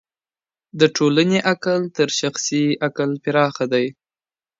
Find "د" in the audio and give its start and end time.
0.79-0.81